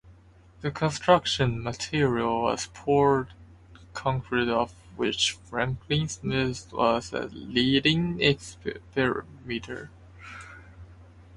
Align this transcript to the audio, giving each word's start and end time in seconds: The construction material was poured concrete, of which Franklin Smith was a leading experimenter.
The 0.61 0.71
construction 0.71 1.61
material 1.61 2.41
was 2.41 2.65
poured 2.73 3.33
concrete, 3.93 4.49
of 4.49 4.71
which 4.95 5.33
Franklin 5.43 6.07
Smith 6.09 6.73
was 6.73 7.13
a 7.13 7.25
leading 7.27 8.19
experimenter. 8.19 9.91